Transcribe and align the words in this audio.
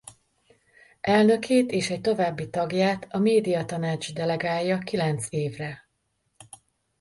Elnökét 1.01 1.71
és 1.71 1.89
egy 1.89 2.01
további 2.01 2.49
tagját 2.49 3.07
a 3.09 3.17
Médiatanács 3.17 4.13
delegálja 4.13 4.77
kilenc 4.77 5.25
évre. 5.29 5.89